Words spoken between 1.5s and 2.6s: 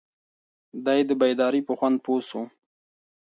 په خوند پوه شو.